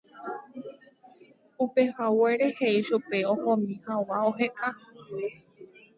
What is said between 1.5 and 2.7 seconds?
upehaguére